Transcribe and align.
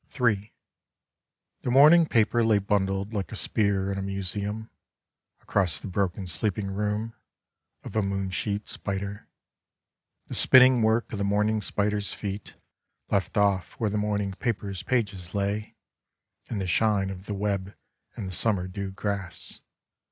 The 0.09 0.49
morning 1.69 2.07
paper 2.07 2.43
lay 2.43 2.57
bundled 2.57 3.13
Like 3.13 3.31
a 3.31 3.35
spear 3.35 3.91
in 3.91 3.99
a 3.99 4.01
museum 4.01 4.71
Across 5.41 5.81
the 5.81 5.87
broken 5.89 6.25
sleeping 6.25 6.71
room 6.71 7.13
Of 7.83 7.95
a 7.95 8.01
moon 8.01 8.31
sheet 8.31 8.67
spider. 8.67 9.27
The 10.25 10.33
spinning 10.33 10.81
work 10.81 11.11
of 11.13 11.19
the 11.19 11.23
morning 11.23 11.61
spider's 11.61 12.15
feet 12.15 12.55
Left 13.11 13.37
off 13.37 13.73
where 13.73 13.91
the 13.91 13.97
morning 13.99 14.33
paper's 14.33 14.81
pages 14.81 15.35
lay 15.35 15.75
In 16.47 16.57
the 16.57 16.65
shine 16.65 17.11
of 17.11 17.27
the 17.27 17.35
web 17.35 17.75
in 18.17 18.25
the 18.25 18.31
summer 18.31 18.67
dew 18.67 18.89
grass. 18.89 19.61